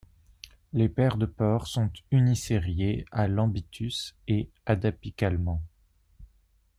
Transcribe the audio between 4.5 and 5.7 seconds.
adapicalement.